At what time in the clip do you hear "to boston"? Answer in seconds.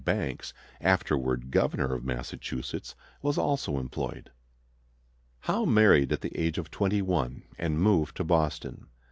8.17-8.87